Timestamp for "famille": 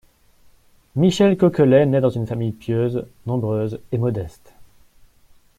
2.25-2.53